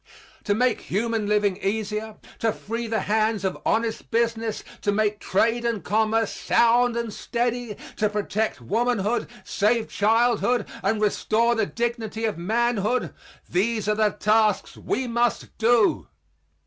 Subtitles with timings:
[0.45, 5.63] To make human living easier, to free the hands of honest business, to make trade
[5.63, 12.35] and commerce sound and steady, to protect womanhood, save childhood and restore the dignity of
[12.35, 13.13] manhood
[13.47, 16.07] these are the tasks we must do.